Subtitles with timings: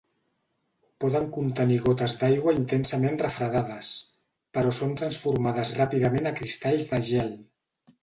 [1.03, 3.93] Poden contenir gotes d'aigua intensament refredades,
[4.59, 7.35] però són transformades ràpidament a cristalls de gel.